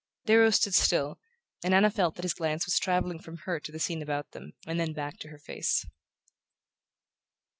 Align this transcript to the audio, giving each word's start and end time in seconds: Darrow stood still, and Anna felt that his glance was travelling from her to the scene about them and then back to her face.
Darrow 0.25 0.49
stood 0.49 0.73
still, 0.73 1.19
and 1.63 1.75
Anna 1.75 1.91
felt 1.91 2.15
that 2.15 2.23
his 2.25 2.33
glance 2.33 2.65
was 2.65 2.79
travelling 2.79 3.19
from 3.19 3.37
her 3.45 3.59
to 3.59 3.71
the 3.71 3.77
scene 3.77 4.01
about 4.01 4.31
them 4.31 4.53
and 4.65 4.79
then 4.79 4.93
back 4.93 5.19
to 5.19 5.27
her 5.29 5.37
face. 5.37 5.85